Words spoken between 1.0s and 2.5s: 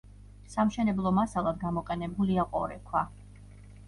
მასალად გამოყენებულია